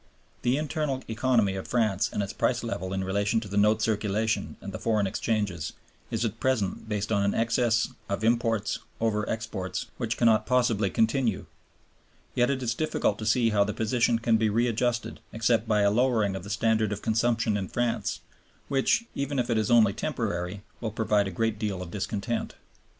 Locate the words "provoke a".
20.89-21.29